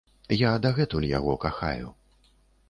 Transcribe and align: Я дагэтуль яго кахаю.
Я 0.37 0.51
дагэтуль 0.63 1.05
яго 1.11 1.35
кахаю. 1.45 1.93